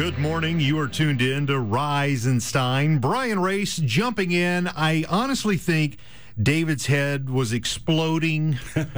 Good 0.00 0.16
morning. 0.16 0.60
You 0.60 0.78
are 0.78 0.88
tuned 0.88 1.20
in 1.20 1.46
to 1.48 1.60
Rise 1.60 2.24
and 2.24 2.42
Stein. 2.42 3.00
Brian 3.00 3.38
Race 3.38 3.76
jumping 3.76 4.32
in. 4.32 4.66
I 4.68 5.04
honestly 5.10 5.58
think 5.58 5.98
David's 6.42 6.86
head 6.86 7.28
was 7.28 7.52
exploding 7.52 8.54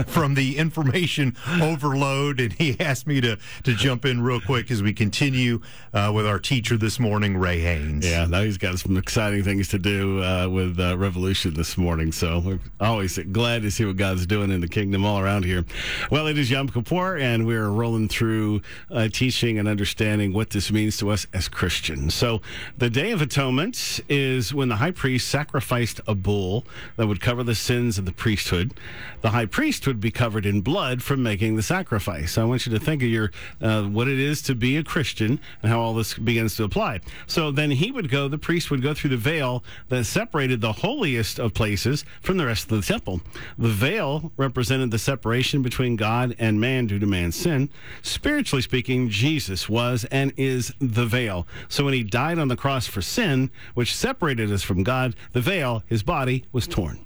from 0.07 0.35
the 0.35 0.59
information 0.59 1.37
overload, 1.61 2.41
and 2.41 2.53
he 2.53 2.79
asked 2.79 3.07
me 3.07 3.21
to, 3.21 3.39
to 3.65 3.75
jump 3.75 4.05
in 4.05 4.21
real 4.21 4.41
quick 4.41 4.71
as 4.71 4.83
we 4.83 4.93
continue 4.93 5.61
uh, 5.95 6.13
with 6.15 6.27
our 6.27 6.39
teacher 6.39 6.77
this 6.77 7.01
morning, 7.01 7.37
Ray 7.37 7.61
Haynes. 7.61 8.07
Yeah, 8.07 8.27
now 8.27 8.43
he's 8.43 8.59
got 8.59 8.79
some 8.79 8.97
exciting 8.97 9.43
things 9.43 9.69
to 9.69 9.79
do 9.79 10.23
uh, 10.23 10.49
with 10.49 10.79
uh, 10.79 10.97
Revolution 10.97 11.55
this 11.55 11.77
morning. 11.77 12.13
So 12.13 12.39
we're 12.39 12.61
always 12.81 13.19
glad 13.19 13.63
to 13.63 13.71
see 13.71 13.85
what 13.85 13.97
God's 13.97 14.27
doing 14.27 14.51
in 14.51 14.61
the 14.61 14.69
kingdom 14.69 15.05
all 15.05 15.19
around 15.19 15.45
here. 15.45 15.65
Well, 16.11 16.27
it 16.27 16.39
is 16.39 16.51
Yom 16.51 16.69
Kippur, 16.69 17.17
and 17.17 17.47
we're 17.47 17.69
rolling 17.69 18.09
through 18.09 18.63
uh, 18.91 19.09
teaching 19.09 19.59
and 19.59 19.67
understanding 19.67 20.33
what 20.33 20.51
this 20.51 20.71
means 20.71 20.97
to 20.99 21.11
us 21.11 21.27
as 21.33 21.49
Christians. 21.49 22.15
So 22.15 22.43
the 22.77 22.91
Day 22.91 23.11
of 23.11 23.23
Atonement 23.23 24.01
is 24.09 24.55
when 24.55 24.69
the 24.69 24.77
high 24.77 24.91
priest 24.91 25.29
sacrificed 25.29 26.01
a 26.07 26.15
bull 26.15 26.65
that 26.97 27.07
would 27.07 27.21
cover 27.21 27.32
the 27.41 27.55
sins 27.55 27.99
of 27.99 28.05
the 28.05 28.13
priesthood. 28.13 28.75
The 29.21 29.31
high 29.31 29.47
priest 29.47 29.87
would 29.87 30.01
be 30.01 30.11
covered 30.11 30.45
in 30.45 30.61
blood 30.61 31.03
from 31.03 31.23
making 31.23 31.57
the 31.57 31.63
sacrifice. 31.63 32.37
I 32.37 32.45
want 32.45 32.67
you 32.67 32.73
to 32.73 32.85
think 32.85 33.03
of 33.03 33.09
your 33.09 33.31
uh, 33.61 33.85
what 33.85 34.09
it 34.09 34.19
is 34.19 34.43
to 34.43 34.55
be 34.55 34.77
a 34.77 34.83
Christian 34.83 35.39
and 35.63 35.71
how 35.71 35.81
all 35.81 35.95
this 35.95 36.15
begins 36.19 36.57
to 36.57 36.65
apply. 36.65 37.01
So 37.27 37.53
then 37.53 37.71
he 37.71 37.93
would 37.93 38.11
go, 38.11 38.27
the 38.27 38.39
priest 38.39 38.71
would 38.71 38.83
go 38.83 38.95
through 38.95 39.11
the 39.11 39.17
veil 39.17 39.63
that 39.89 40.05
separated 40.05 40.61
the 40.61 40.73
holiest 40.73 41.39
of 41.39 41.55
places 41.55 42.05
from 42.21 42.37
the 42.37 42.47
rest 42.47 42.71
of 42.71 42.81
the 42.81 42.87
temple. 42.87 43.21
The 43.57 43.69
veil 43.69 44.33
represented 44.37 44.91
the 44.91 44.99
separation 44.99 45.63
between 45.63 45.97
God 45.97 46.35
and 46.39 46.61
man 46.61 46.87
due 46.87 46.99
to 46.99 47.07
man's 47.07 47.37
sin. 47.37 47.71
Spiritually 48.03 48.63
speaking, 48.63 49.09
Jesus 49.09 49.69
was 49.69 50.05
and 50.11 50.33
is 50.37 50.73
the 50.81 51.07
veil. 51.07 51.47
So 51.69 51.85
when 51.85 51.95
he 51.95 52.03
died 52.03 52.39
on 52.39 52.49
the 52.49 52.57
cross 52.57 52.87
for 52.87 53.03
sin, 53.03 53.51
which 53.75 53.95
separated 53.95 54.51
us 54.51 54.63
from 54.63 54.83
God, 54.83 55.15
the 55.33 55.41
veil, 55.41 55.83
his 55.87 56.03
body, 56.03 56.45
was 56.53 56.67
torn. 56.67 57.05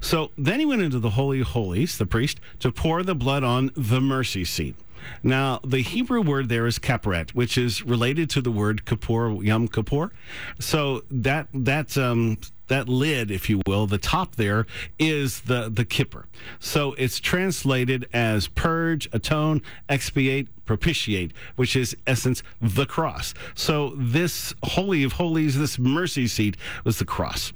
So 0.00 0.30
then 0.36 0.60
he 0.60 0.66
went 0.66 0.82
into 0.82 0.98
the 0.98 1.10
Holy 1.10 1.40
Holies, 1.40 1.98
the 1.98 2.06
priest, 2.06 2.40
to 2.60 2.72
pour 2.72 3.02
the 3.02 3.14
blood 3.14 3.44
on 3.44 3.70
the 3.76 4.00
mercy 4.00 4.44
seat. 4.44 4.76
Now, 5.22 5.60
the 5.64 5.80
Hebrew 5.80 6.20
word 6.20 6.48
there 6.48 6.66
is 6.66 6.78
kapret, 6.78 7.30
which 7.30 7.56
is 7.56 7.84
related 7.84 8.30
to 8.30 8.40
the 8.40 8.50
word 8.50 8.84
Kippur, 8.84 9.42
Yom 9.42 9.68
Kippur. 9.68 10.12
So 10.58 11.02
that 11.10 11.48
that 11.52 11.96
um, 11.96 12.38
that 12.68 12.88
lid, 12.88 13.30
if 13.30 13.50
you 13.50 13.60
will, 13.66 13.86
the 13.86 13.98
top 13.98 14.36
there 14.36 14.66
is 14.98 15.40
the 15.42 15.68
the 15.68 15.84
kippur. 15.84 16.26
So 16.58 16.94
it's 16.94 17.18
translated 17.18 18.08
as 18.12 18.48
purge, 18.48 19.08
atone, 19.12 19.62
expiate, 19.88 20.48
propitiate, 20.66 21.32
which 21.56 21.74
is 21.74 21.96
essence 22.06 22.42
the 22.60 22.86
cross. 22.86 23.34
So 23.54 23.94
this 23.96 24.54
holy 24.62 25.02
of 25.02 25.14
holies, 25.14 25.58
this 25.58 25.78
mercy 25.78 26.26
seat, 26.26 26.56
was 26.84 26.98
the 26.98 27.04
cross. 27.04 27.52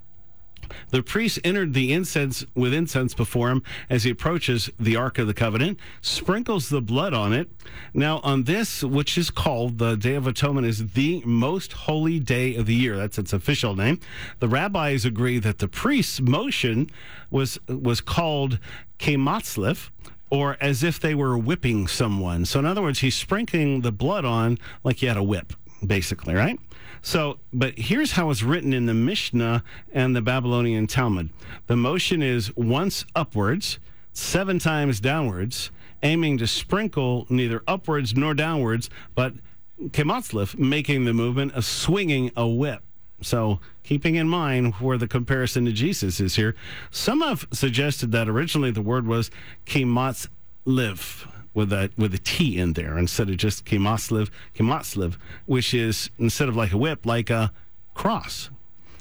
The 0.90 1.02
priest 1.02 1.38
entered 1.44 1.74
the 1.74 1.92
incense 1.92 2.44
with 2.54 2.72
incense 2.74 3.14
before 3.14 3.50
him 3.50 3.62
as 3.88 4.04
he 4.04 4.10
approaches 4.10 4.70
the 4.78 4.96
Ark 4.96 5.18
of 5.18 5.26
the 5.26 5.34
Covenant, 5.34 5.78
sprinkles 6.00 6.68
the 6.68 6.80
blood 6.80 7.14
on 7.14 7.32
it. 7.32 7.50
Now, 7.94 8.20
on 8.20 8.44
this, 8.44 8.82
which 8.82 9.16
is 9.16 9.30
called 9.30 9.78
the 9.78 9.96
Day 9.96 10.14
of 10.14 10.26
Atonement, 10.26 10.66
is 10.66 10.92
the 10.92 11.22
most 11.24 11.72
holy 11.72 12.18
day 12.18 12.54
of 12.56 12.66
the 12.66 12.74
year. 12.74 12.96
That's 12.96 13.18
its 13.18 13.32
official 13.32 13.74
name. 13.74 14.00
The 14.38 14.48
rabbis 14.48 15.04
agree 15.04 15.38
that 15.38 15.58
the 15.58 15.68
priest's 15.68 16.20
motion 16.20 16.90
was 17.30 17.58
was 17.68 18.00
called 18.00 18.58
kematzlif, 18.98 19.90
or 20.30 20.56
as 20.60 20.82
if 20.82 20.98
they 20.98 21.14
were 21.14 21.36
whipping 21.36 21.86
someone. 21.86 22.44
So, 22.44 22.58
in 22.58 22.66
other 22.66 22.82
words, 22.82 23.00
he's 23.00 23.14
sprinkling 23.14 23.82
the 23.82 23.92
blood 23.92 24.24
on 24.24 24.58
like 24.84 24.98
he 24.98 25.06
had 25.06 25.16
a 25.16 25.22
whip, 25.22 25.52
basically, 25.86 26.34
right? 26.34 26.58
So, 27.02 27.38
but 27.52 27.76
here's 27.76 28.12
how 28.12 28.30
it's 28.30 28.42
written 28.42 28.72
in 28.72 28.86
the 28.86 28.94
Mishnah 28.94 29.64
and 29.92 30.14
the 30.14 30.22
Babylonian 30.22 30.86
Talmud. 30.86 31.30
The 31.66 31.76
motion 31.76 32.22
is 32.22 32.54
once 32.56 33.04
upwards, 33.14 33.80
seven 34.12 34.58
times 34.60 35.00
downwards, 35.00 35.70
aiming 36.02 36.38
to 36.38 36.46
sprinkle 36.46 37.26
neither 37.28 37.62
upwards 37.66 38.14
nor 38.14 38.34
downwards, 38.34 38.88
but 39.14 39.34
kematzlif, 39.88 40.56
making 40.56 41.04
the 41.04 41.12
movement 41.12 41.54
of 41.54 41.64
swinging 41.64 42.30
a 42.36 42.46
whip. 42.46 42.82
So, 43.20 43.60
keeping 43.82 44.16
in 44.16 44.28
mind 44.28 44.74
where 44.74 44.98
the 44.98 45.08
comparison 45.08 45.64
to 45.64 45.72
Jesus 45.72 46.20
is 46.20 46.36
here, 46.36 46.54
some 46.90 47.20
have 47.20 47.46
suggested 47.52 48.12
that 48.12 48.28
originally 48.28 48.70
the 48.70 48.82
word 48.82 49.06
was 49.06 49.30
kematzliv 49.66 51.31
with 51.54 51.72
a 51.72 51.90
with 51.96 52.14
a 52.14 52.18
T 52.18 52.58
in 52.58 52.72
there 52.74 52.98
instead 52.98 53.28
of 53.28 53.36
just 53.36 53.64
Kematsliv, 53.64 54.30
Kematsliv, 54.54 55.16
which 55.46 55.74
is 55.74 56.10
instead 56.18 56.48
of 56.48 56.56
like 56.56 56.72
a 56.72 56.76
whip, 56.76 57.06
like 57.06 57.30
a 57.30 57.52
cross. 57.94 58.50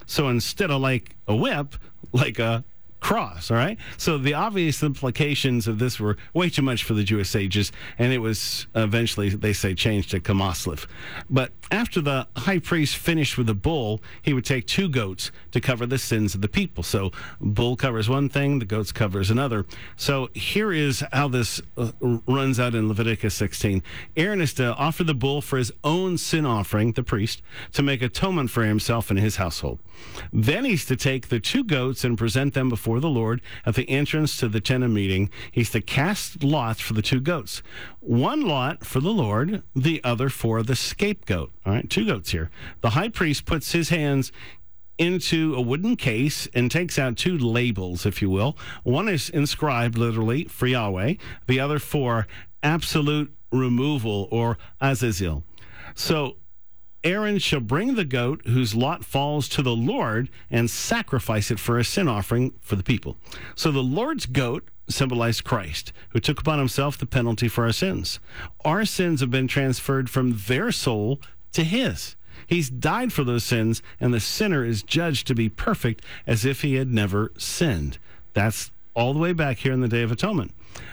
So 0.06 0.28
instead 0.28 0.72
of 0.72 0.82
like 0.82 1.16
a 1.28 1.36
whip, 1.36 1.76
like 2.12 2.40
a 2.40 2.64
cross. 3.02 3.52
All 3.52 3.58
right. 3.58 3.78
So 3.98 4.18
the 4.18 4.36
obvious 4.36 4.82
implications 4.82 5.68
of 5.68 5.80
this 5.80 6.00
were 6.00 6.16
way 6.34 6.50
too 6.50 6.62
much 6.62 6.84
for 6.84 6.94
the 6.94 7.04
Jewish 7.04 7.30
sages, 7.30 7.72
and 7.98 8.14
it 8.14 8.20
was 8.20 8.68
eventually, 8.76 9.30
they 9.30 9.54
say, 9.54 9.74
changed 9.74 10.12
to 10.12 10.22
Kamasliv. 10.22 10.86
But 11.30 11.52
after 11.72 12.00
the 12.00 12.28
high 12.38 12.60
priest 12.60 12.96
finished 12.96 13.38
with 13.38 13.48
the 13.48 13.56
bull, 13.56 14.02
he 14.22 14.34
would 14.34 14.46
take 14.46 14.68
two 14.68 14.88
goats 14.88 15.32
to 15.52 15.60
cover 15.60 15.86
the 15.86 15.98
sins 15.98 16.36
of 16.36 16.42
the 16.42 16.48
people. 16.48 16.84
So 16.84 17.12
bull 17.40 17.76
covers 17.76 18.08
one 18.08 18.30
thing, 18.30 18.60
the 18.60 18.66
goats 18.66 18.92
covers 18.92 19.32
another. 19.32 19.66
So 19.96 20.30
here 20.34 20.72
is 20.72 21.04
how 21.12 21.28
this 21.28 21.62
uh, 21.78 21.92
runs 22.02 22.60
out 22.60 22.76
in 22.76 22.88
Leviticus 22.88 23.34
16. 23.34 23.82
Aaron 24.16 24.42
is 24.42 24.54
to 24.56 24.76
offer 24.76 25.04
the 25.04 25.16
bull 25.16 25.42
for 25.42 25.58
his 25.58 25.72
own 25.84 26.18
sin 26.18 26.46
offering, 26.46 26.92
the 26.92 27.04
priest, 27.04 27.42
to 27.74 27.82
make 27.82 28.02
atonement 28.02 28.52
for 28.52 28.64
himself 28.64 29.10
and 29.10 29.20
his 29.20 29.38
household. 29.38 29.80
Then 30.32 30.66
he's 30.66 30.86
to 30.86 30.96
take 30.96 31.30
the 31.30 31.40
two 31.40 31.64
goats 31.64 32.04
and 32.04 32.18
present 32.18 32.54
them 32.54 32.70
before 32.70 32.91
the 33.00 33.10
Lord 33.10 33.42
at 33.66 33.76
the 33.76 33.90
entrance 33.90 34.38
to 34.38 34.48
the 34.48 34.60
tent 34.60 34.84
of 34.84 34.92
meeting. 34.92 35.30
He's 35.52 35.70
to 35.72 35.82
cast 35.82 36.44
lots 36.44 36.82
for 36.82 36.94
the 36.94 37.02
two 37.02 37.20
goats. 37.20 37.62
One 38.00 38.42
lot 38.42 38.86
for 38.86 39.00
the 39.00 39.14
Lord, 39.14 39.64
the 39.76 40.04
other 40.04 40.30
for 40.30 40.64
the 40.64 40.76
scapegoat. 40.76 41.52
All 41.66 41.74
right, 41.74 41.90
two 41.90 42.06
goats 42.06 42.32
here. 42.32 42.50
The 42.82 42.92
high 42.92 43.10
priest 43.10 43.46
puts 43.46 43.72
his 43.72 43.90
hands 43.90 44.32
into 44.98 45.56
a 45.56 45.62
wooden 45.62 45.96
case 45.96 46.48
and 46.54 46.70
takes 46.70 47.00
out 47.00 47.18
two 47.18 47.38
labels, 47.38 48.06
if 48.06 48.22
you 48.22 48.30
will. 48.30 48.56
One 48.84 49.10
is 49.10 49.30
inscribed 49.30 49.98
literally 49.98 50.44
for 50.46 50.68
Yahweh, 50.68 51.16
the 51.48 51.60
other 51.60 51.80
for 51.80 52.28
absolute 52.62 53.34
removal 53.52 54.28
or 54.32 54.58
Azazel. 54.80 55.44
So 55.96 56.38
Aaron 57.04 57.40
shall 57.40 57.60
bring 57.60 57.96
the 57.96 58.06
goat 58.06 58.42
whose 58.46 58.76
lot 58.76 59.04
falls 59.04 59.50
to 59.50 59.62
the 59.62 59.76
Lord 59.76 60.30
and 60.50 60.70
sacrifice 60.70 61.50
it 61.50 61.60
for 61.60 61.78
a 61.78 61.84
sin 61.84 62.08
offering 62.08 62.54
for 62.62 62.76
the 62.76 62.84
people. 62.84 63.18
So 63.56 63.72
the 63.72 63.80
Lord's 63.84 64.26
goat 64.26 64.68
symbolized 64.88 65.44
Christ, 65.44 65.94
who 66.10 66.20
took 66.20 66.40
upon 66.40 66.60
himself 66.60 66.98
the 66.98 67.06
penalty 67.06 67.48
for 67.48 67.64
our 67.64 67.72
sins. 67.72 68.20
Our 68.64 68.86
sins 68.86 69.22
have 69.22 69.32
been 69.32 69.48
transferred 69.48 70.10
from 70.10 70.38
their 70.48 70.72
soul 70.72 71.20
to 71.54 71.64
his. 71.64 72.16
He's 72.48 72.70
died 72.70 73.14
for 73.14 73.24
those 73.24 73.44
sins, 73.44 73.82
and 74.00 74.14
the 74.14 74.20
sinner 74.20 74.66
is 74.66 74.84
judged 74.84 75.28
to 75.28 75.36
be 75.36 75.50
perfect 75.50 76.04
as 76.28 76.46
if 76.46 76.62
he 76.62 76.76
had 76.76 76.92
never 76.92 77.32
sinned. 77.38 77.98
That's 78.34 78.72
all 78.94 79.14
the 79.14 79.20
way 79.20 79.34
back 79.34 79.60
here 79.60 79.74
in 79.74 79.82
the 79.82 79.88
Day 79.88 80.02
of 80.02 80.12
Atonement. 80.12 80.52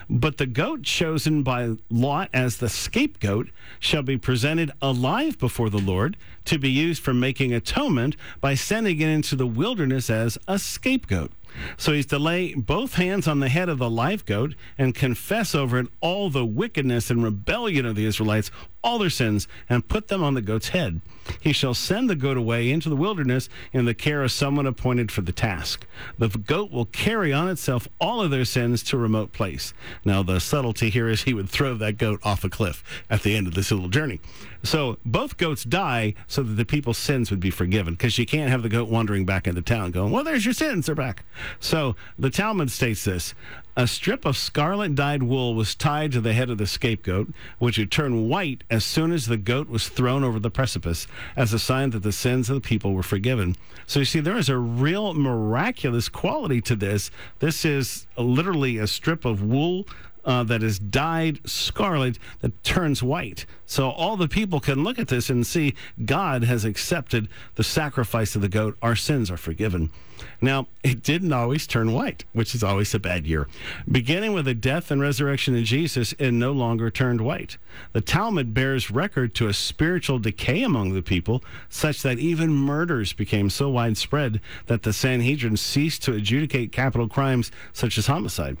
But 0.09 0.37
the 0.37 0.45
goat 0.45 0.83
chosen 0.83 1.43
by 1.43 1.75
Lot 1.89 2.29
as 2.33 2.57
the 2.57 2.69
scapegoat 2.69 3.49
shall 3.79 4.01
be 4.01 4.17
presented 4.17 4.71
alive 4.81 5.37
before 5.37 5.69
the 5.69 5.77
Lord 5.77 6.17
to 6.45 6.57
be 6.57 6.71
used 6.71 7.03
for 7.03 7.13
making 7.13 7.53
atonement 7.53 8.15
by 8.41 8.55
sending 8.55 8.99
it 8.99 9.07
into 9.07 9.35
the 9.35 9.47
wilderness 9.47 10.09
as 10.09 10.37
a 10.47 10.57
scapegoat. 10.57 11.31
So 11.77 11.93
he's 11.93 12.05
to 12.07 12.19
lay 12.19 12.53
both 12.53 12.95
hands 12.95 13.27
on 13.27 13.39
the 13.39 13.49
head 13.49 13.69
of 13.69 13.77
the 13.77 13.89
live 13.89 14.25
goat 14.25 14.55
and 14.77 14.95
confess 14.95 15.55
over 15.55 15.79
it 15.79 15.87
all 16.01 16.29
the 16.29 16.45
wickedness 16.45 17.09
and 17.09 17.23
rebellion 17.23 17.85
of 17.85 17.95
the 17.95 18.05
Israelites, 18.05 18.51
all 18.83 18.99
their 18.99 19.09
sins, 19.09 19.47
and 19.69 19.87
put 19.87 20.07
them 20.07 20.23
on 20.23 20.33
the 20.33 20.41
goat's 20.41 20.69
head. 20.69 21.01
He 21.39 21.53
shall 21.53 21.73
send 21.73 22.09
the 22.09 22.15
goat 22.15 22.37
away 22.37 22.71
into 22.71 22.89
the 22.89 22.95
wilderness 22.95 23.49
in 23.71 23.85
the 23.85 23.93
care 23.93 24.23
of 24.23 24.31
someone 24.31 24.65
appointed 24.65 25.11
for 25.11 25.21
the 25.21 25.31
task. 25.31 25.85
The 26.17 26.29
goat 26.29 26.71
will 26.71 26.85
carry 26.85 27.31
on 27.31 27.49
itself 27.49 27.87
all 27.99 28.21
of 28.21 28.31
their 28.31 28.45
sins 28.45 28.81
to 28.83 28.97
a 28.97 28.99
remote 28.99 29.31
place. 29.31 29.73
Now, 30.03 30.23
the 30.23 30.39
subtlety 30.39 30.89
here 30.89 31.07
is 31.07 31.23
he 31.23 31.33
would 31.33 31.49
throw 31.49 31.75
that 31.75 31.97
goat 31.97 32.19
off 32.23 32.43
a 32.43 32.49
cliff 32.49 32.83
at 33.09 33.23
the 33.23 33.35
end 33.35 33.47
of 33.47 33.53
this 33.53 33.71
little 33.71 33.89
journey. 33.89 34.21
So 34.63 34.97
both 35.05 35.37
goats 35.37 35.63
die 35.63 36.15
so 36.27 36.43
that 36.43 36.53
the 36.53 36.65
people's 36.65 36.97
sins 36.97 37.31
would 37.31 37.39
be 37.39 37.51
forgiven 37.51 37.93
because 37.93 38.17
you 38.17 38.25
can't 38.25 38.49
have 38.49 38.63
the 38.63 38.69
goat 38.69 38.89
wandering 38.89 39.25
back 39.25 39.47
into 39.47 39.61
town 39.61 39.91
going, 39.91 40.11
well, 40.11 40.23
there's 40.23 40.45
your 40.45 40.53
sins, 40.53 40.85
they're 40.85 40.95
back. 40.95 41.23
So 41.59 41.95
the 42.17 42.29
Talmud 42.29 42.71
states 42.71 43.03
this 43.05 43.33
a 43.79 43.87
strip 43.87 44.25
of 44.25 44.35
scarlet 44.35 44.93
dyed 44.93 45.23
wool 45.23 45.55
was 45.55 45.73
tied 45.73 46.11
to 46.11 46.19
the 46.19 46.33
head 46.33 46.49
of 46.49 46.57
the 46.57 46.67
scapegoat, 46.67 47.29
which 47.59 47.77
would 47.77 47.89
turn 47.89 48.27
white 48.27 48.65
as 48.69 48.83
soon 48.83 49.13
as 49.13 49.25
the 49.25 49.37
goat 49.37 49.69
was 49.69 49.87
thrown 49.87 50.21
over 50.21 50.37
the 50.37 50.49
precipice, 50.49 51.07
as 51.37 51.53
a 51.53 51.59
sign 51.59 51.91
that 51.91 52.03
the 52.03 52.11
sins 52.11 52.49
of 52.49 52.55
the 52.55 52.67
people 52.67 52.93
were 52.93 53.03
forgiven. 53.03 53.55
So 53.87 53.99
you 53.99 54.05
see, 54.05 54.19
there 54.19 54.37
is 54.37 54.49
a 54.49 54.57
real 54.57 55.13
miraculous 55.13 56.09
quality 56.09 56.59
to 56.61 56.75
this. 56.75 57.09
This 57.39 57.63
is 57.63 58.05
literally 58.17 58.77
a 58.77 58.85
strip 58.85 59.23
of 59.23 59.41
wool 59.41 59.87
uh, 60.29 60.43
that 60.43 60.61
is 60.61 60.77
dyed 60.77 61.39
scarlet 61.43 62.19
that 62.41 62.63
turns 62.63 63.01
white. 63.01 63.47
So 63.65 63.89
all 63.89 64.15
the 64.15 64.27
people 64.27 64.59
can 64.59 64.83
look 64.83 64.99
at 64.99 65.07
this 65.07 65.27
and 65.31 65.45
see 65.45 65.73
God 66.05 66.43
has 66.43 66.65
accepted 66.65 67.27
the 67.55 67.63
sacrifice 67.63 68.35
of 68.35 68.43
the 68.43 68.47
goat. 68.47 68.77
Our 68.79 68.95
sins 68.95 69.31
are 69.31 69.37
forgiven. 69.37 69.89
Now, 70.39 70.67
it 70.83 71.01
didn't 71.01 71.33
always 71.33 71.65
turn 71.65 71.93
white, 71.93 72.25
which 72.33 72.53
is 72.53 72.63
always 72.63 72.93
a 72.93 72.99
bad 72.99 73.25
year. 73.25 73.47
Beginning 73.91 74.33
with 74.33 74.45
the 74.45 74.53
death 74.53 74.91
and 74.91 75.01
resurrection 75.01 75.55
of 75.57 75.63
Jesus, 75.63 76.13
it 76.19 76.31
no 76.31 76.51
longer 76.51 76.91
turned 76.91 77.21
white. 77.21 77.57
The 77.93 78.01
Talmud 78.01 78.53
bears 78.53 78.91
record 78.91 79.33
to 79.35 79.47
a 79.47 79.53
spiritual 79.53 80.19
decay 80.19 80.61
among 80.61 80.93
the 80.93 81.01
people, 81.01 81.43
such 81.69 82.03
that 82.03 82.19
even 82.19 82.51
murders 82.51 83.13
became 83.13 83.49
so 83.49 83.69
widespread 83.69 84.41
that 84.67 84.83
the 84.83 84.93
Sanhedrin 84.93 85.57
ceased 85.57 86.03
to 86.03 86.13
adjudicate 86.13 86.71
capital 86.71 87.07
crimes 87.07 87.49
such 87.73 87.97
as 87.97 88.05
homicide. 88.05 88.57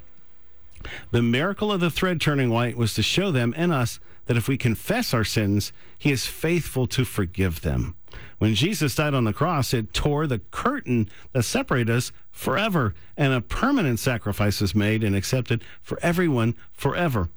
The 1.11 1.21
miracle 1.21 1.71
of 1.71 1.79
the 1.79 1.89
thread 1.89 2.21
turning 2.21 2.49
white 2.49 2.77
was 2.77 2.93
to 2.93 3.03
show 3.03 3.31
them 3.31 3.53
and 3.57 3.71
us 3.71 3.99
that 4.25 4.37
if 4.37 4.47
we 4.47 4.57
confess 4.57 5.13
our 5.13 5.23
sins, 5.23 5.73
he 5.97 6.11
is 6.11 6.25
faithful 6.25 6.87
to 6.87 7.03
forgive 7.03 7.61
them. 7.61 7.95
When 8.37 8.55
Jesus 8.55 8.95
died 8.95 9.13
on 9.13 9.23
the 9.23 9.33
cross, 9.33 9.73
it 9.73 9.93
tore 9.93 10.27
the 10.27 10.39
curtain 10.51 11.09
that 11.33 11.43
separated 11.43 11.89
us 11.89 12.11
forever, 12.31 12.93
and 13.17 13.33
a 13.33 13.41
permanent 13.41 13.99
sacrifice 13.99 14.61
was 14.61 14.75
made 14.75 15.03
and 15.03 15.15
accepted 15.15 15.63
for 15.81 15.99
everyone 16.01 16.55
forever, 16.71 17.29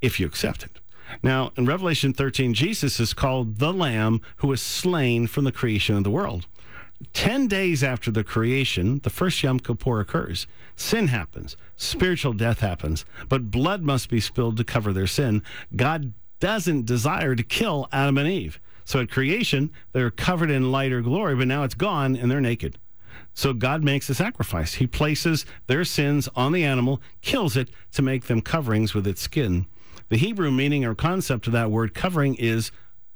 if 0.00 0.18
you 0.18 0.26
accept 0.26 0.62
it. 0.62 0.80
Now, 1.22 1.52
in 1.56 1.66
Revelation 1.66 2.12
13, 2.12 2.54
Jesus 2.54 2.98
is 2.98 3.12
called 3.12 3.58
the 3.58 3.72
Lamb 3.72 4.20
who 4.36 4.48
was 4.48 4.62
slain 4.62 5.26
from 5.26 5.44
the 5.44 5.52
creation 5.52 5.96
of 5.96 6.04
the 6.04 6.10
world. 6.10 6.46
Ten 7.12 7.46
days 7.46 7.84
after 7.84 8.10
the 8.10 8.24
creation, 8.24 9.00
the 9.02 9.10
first 9.10 9.42
Yom 9.42 9.60
Kippur 9.60 10.00
occurs. 10.00 10.46
Sin 10.76 11.08
happens, 11.08 11.56
spiritual 11.76 12.32
death 12.32 12.60
happens, 12.60 13.04
but 13.28 13.50
blood 13.50 13.82
must 13.82 14.08
be 14.08 14.20
spilled 14.20 14.56
to 14.56 14.64
cover 14.64 14.92
their 14.92 15.06
sin. 15.06 15.42
God 15.74 16.14
doesn't 16.40 16.86
desire 16.86 17.34
to 17.34 17.42
kill 17.42 17.88
Adam 17.92 18.18
and 18.18 18.28
Eve. 18.28 18.60
So 18.84 19.00
at 19.00 19.10
creation, 19.10 19.70
they're 19.92 20.10
covered 20.10 20.50
in 20.50 20.70
light 20.70 20.92
or 20.92 21.02
glory, 21.02 21.34
but 21.34 21.48
now 21.48 21.64
it's 21.64 21.74
gone 21.74 22.16
and 22.16 22.30
they're 22.30 22.40
naked. 22.40 22.78
So 23.34 23.52
God 23.52 23.82
makes 23.82 24.08
a 24.08 24.14
sacrifice. 24.14 24.74
He 24.74 24.86
places 24.86 25.44
their 25.66 25.84
sins 25.84 26.28
on 26.34 26.52
the 26.52 26.64
animal, 26.64 27.02
kills 27.20 27.56
it 27.56 27.68
to 27.92 28.02
make 28.02 28.26
them 28.26 28.40
coverings 28.40 28.94
with 28.94 29.06
its 29.06 29.20
skin. 29.20 29.66
The 30.08 30.16
Hebrew 30.16 30.50
meaning 30.50 30.84
or 30.84 30.94
concept 30.94 31.46
of 31.46 31.52
that 31.52 31.70
word 31.70 31.92
covering 31.92 32.36
is 32.36 32.70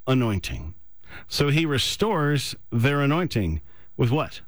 anointing. 0.05 0.75
So 1.27 1.49
he 1.49 1.65
restores 1.65 2.55
their 2.71 3.01
anointing 3.01 3.61
with 3.97 4.11
what? 4.11 4.41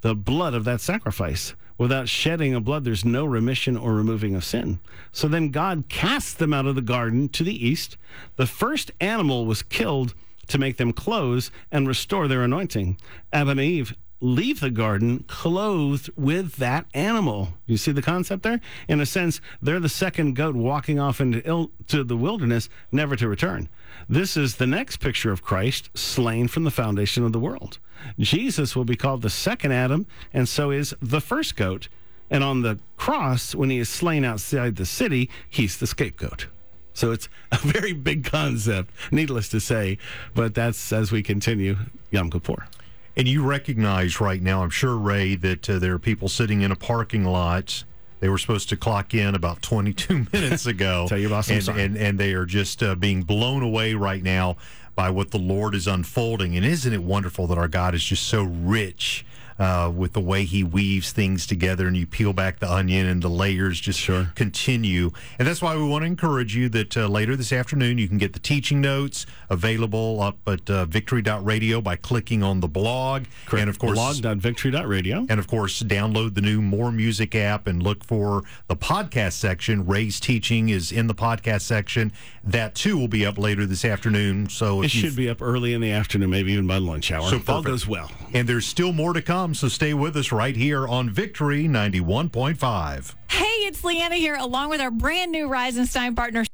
The 0.00 0.14
blood 0.14 0.54
of 0.54 0.64
that 0.64 0.80
sacrifice. 0.80 1.54
Without 1.76 2.08
shedding 2.08 2.54
of 2.54 2.64
blood, 2.64 2.84
there's 2.84 3.04
no 3.04 3.24
remission 3.24 3.76
or 3.76 3.94
removing 3.94 4.34
of 4.36 4.44
sin. 4.44 4.78
So 5.10 5.26
then 5.26 5.50
God 5.50 5.88
casts 5.88 6.34
them 6.34 6.52
out 6.52 6.66
of 6.66 6.76
the 6.76 6.82
garden 6.82 7.28
to 7.30 7.42
the 7.42 7.66
east. 7.66 7.96
The 8.36 8.46
first 8.46 8.92
animal 9.00 9.44
was 9.44 9.62
killed 9.62 10.14
to 10.46 10.58
make 10.58 10.76
them 10.76 10.92
clothes 10.92 11.50
and 11.72 11.88
restore 11.88 12.28
their 12.28 12.42
anointing. 12.42 12.98
Adam 13.32 13.58
and 13.58 13.60
Eve 13.60 13.96
leave 14.20 14.60
the 14.60 14.70
garden 14.70 15.24
clothed 15.26 16.10
with 16.16 16.56
that 16.56 16.86
animal. 16.94 17.54
You 17.66 17.76
see 17.76 17.92
the 17.92 18.00
concept 18.00 18.42
there? 18.42 18.60
In 18.88 19.00
a 19.00 19.06
sense, 19.06 19.40
they're 19.60 19.80
the 19.80 19.88
second 19.88 20.34
goat 20.34 20.54
walking 20.54 20.98
off 20.98 21.20
into 21.20 21.70
to 21.88 22.04
the 22.04 22.16
wilderness, 22.16 22.68
never 22.92 23.16
to 23.16 23.28
return. 23.28 23.68
This 24.08 24.36
is 24.36 24.56
the 24.56 24.66
next 24.66 24.98
picture 24.98 25.32
of 25.32 25.42
Christ 25.42 25.90
slain 25.94 26.48
from 26.48 26.64
the 26.64 26.70
foundation 26.70 27.24
of 27.24 27.32
the 27.32 27.40
world. 27.40 27.78
Jesus 28.18 28.74
will 28.76 28.84
be 28.84 28.96
called 28.96 29.22
the 29.22 29.30
second 29.30 29.72
Adam, 29.72 30.06
and 30.32 30.48
so 30.48 30.70
is 30.70 30.94
the 31.00 31.20
first 31.20 31.56
goat. 31.56 31.88
And 32.30 32.42
on 32.42 32.62
the 32.62 32.78
cross, 32.96 33.54
when 33.54 33.70
he 33.70 33.78
is 33.78 33.88
slain 33.88 34.24
outside 34.24 34.76
the 34.76 34.86
city, 34.86 35.30
he's 35.48 35.76
the 35.76 35.86
scapegoat. 35.86 36.48
So 36.94 37.10
it's 37.10 37.28
a 37.52 37.58
very 37.58 37.92
big 37.92 38.24
concept, 38.24 38.90
needless 39.10 39.48
to 39.50 39.60
say, 39.60 39.98
but 40.34 40.54
that's 40.54 40.92
as 40.92 41.10
we 41.10 41.22
continue 41.22 41.76
Yom 42.10 42.30
Kippur. 42.30 42.66
And 43.16 43.28
you 43.28 43.44
recognize 43.44 44.20
right 44.20 44.42
now, 44.42 44.62
I'm 44.62 44.70
sure, 44.70 44.96
Ray, 44.96 45.36
that 45.36 45.68
uh, 45.68 45.78
there 45.78 45.94
are 45.94 45.98
people 45.98 46.28
sitting 46.28 46.62
in 46.62 46.72
a 46.72 46.76
parking 46.76 47.24
lot. 47.24 47.84
They 48.20 48.28
were 48.28 48.38
supposed 48.38 48.68
to 48.70 48.76
clock 48.76 49.12
in 49.12 49.34
about 49.34 49.60
22 49.62 50.26
minutes 50.32 50.66
ago. 50.66 51.06
Tell 51.08 51.18
you 51.18 51.26
about 51.26 51.48
and, 51.48 51.68
and, 51.68 51.96
and 51.96 52.18
they 52.18 52.32
are 52.32 52.46
just 52.46 52.82
uh, 52.82 52.94
being 52.94 53.22
blown 53.22 53.62
away 53.62 53.94
right 53.94 54.22
now 54.22 54.56
by 54.94 55.10
what 55.10 55.30
the 55.30 55.38
Lord 55.38 55.74
is 55.74 55.86
unfolding. 55.86 56.56
And 56.56 56.64
isn't 56.64 56.92
it 56.92 57.02
wonderful 57.02 57.46
that 57.48 57.58
our 57.58 57.68
God 57.68 57.94
is 57.94 58.04
just 58.04 58.24
so 58.24 58.42
rich 58.42 59.24
uh, 59.58 59.90
with 59.94 60.12
the 60.12 60.20
way 60.20 60.44
he 60.44 60.64
weaves 60.64 61.12
things 61.12 61.46
together 61.46 61.86
and 61.86 61.96
you 61.96 62.06
peel 62.06 62.32
back 62.32 62.58
the 62.58 62.70
onion 62.70 63.06
and 63.06 63.22
the 63.22 63.28
layers 63.28 63.80
just 63.80 64.00
sure. 64.00 64.30
continue. 64.34 65.10
And 65.38 65.46
that's 65.46 65.62
why 65.62 65.76
we 65.76 65.84
want 65.84 66.02
to 66.02 66.06
encourage 66.06 66.56
you 66.56 66.68
that 66.70 66.96
uh, 66.96 67.06
later 67.06 67.36
this 67.36 67.52
afternoon 67.52 67.98
you 67.98 68.08
can 68.08 68.18
get 68.18 68.32
the 68.32 68.38
teaching 68.38 68.80
notes 68.80 69.26
available 69.50 70.20
up 70.20 70.36
at 70.46 70.68
uh, 70.68 70.84
victory.radio 70.86 71.80
by 71.80 71.96
clicking 71.96 72.42
on 72.42 72.60
the 72.60 72.68
blog. 72.68 73.24
Correct. 73.46 73.60
And 73.60 73.70
of 73.70 73.78
course, 73.78 73.94
blog.victory.radio. 74.20 75.26
And 75.28 75.38
of 75.38 75.46
course, 75.46 75.82
download 75.82 76.34
the 76.34 76.40
new 76.40 76.60
More 76.60 76.90
Music 76.90 77.34
app 77.34 77.66
and 77.66 77.82
look 77.82 78.04
for 78.04 78.42
the 78.66 78.76
podcast 78.76 79.34
section. 79.34 79.86
Ray's 79.86 80.18
teaching 80.18 80.68
is 80.68 80.90
in 80.90 81.06
the 81.06 81.14
podcast 81.14 81.62
section. 81.62 82.12
That 82.42 82.74
too 82.74 82.98
will 82.98 83.08
be 83.08 83.24
up 83.24 83.38
later 83.38 83.66
this 83.66 83.84
afternoon. 83.84 84.48
So 84.48 84.82
it 84.82 84.90
should 84.90 85.16
be 85.16 85.28
up 85.28 85.40
early 85.40 85.74
in 85.74 85.80
the 85.80 85.92
afternoon, 85.92 86.30
maybe 86.30 86.52
even 86.52 86.66
by 86.66 86.78
lunch 86.78 87.12
hour. 87.12 87.28
So 87.30 87.36
if 87.36 87.48
all 87.48 87.62
goes 87.62 87.86
well. 87.86 88.10
And 88.32 88.48
there's 88.48 88.66
still 88.66 88.92
more 88.92 89.12
to 89.12 89.22
come 89.22 89.43
so 89.52 89.68
stay 89.68 89.92
with 89.92 90.16
us 90.16 90.32
right 90.32 90.56
here 90.56 90.86
on 90.86 91.10
Victory 91.10 91.64
91.5. 91.64 93.14
Hey, 93.28 93.44
it's 93.44 93.84
Leanna 93.84 94.14
here, 94.14 94.36
along 94.36 94.70
with 94.70 94.80
our 94.80 94.90
brand 94.90 95.32
new 95.32 95.48
Rise 95.48 95.76
and 95.76 95.88
Stein 95.88 96.14
partner. 96.14 96.44